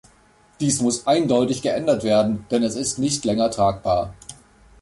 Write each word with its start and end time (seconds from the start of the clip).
Dies 0.59 0.81
muss 0.81 1.05
eindeutig 1.05 1.61
geändert 1.61 2.03
werden, 2.03 2.47
denn 2.49 2.63
es 2.63 2.75
ist 2.75 2.97
nicht 2.97 3.23
länger 3.23 3.51
tragbar. 3.51 4.15